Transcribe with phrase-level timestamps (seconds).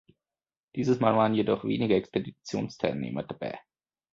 [0.75, 3.59] Dieses Mal waren jedoch weniger Expeditionsteilnehmer dabei.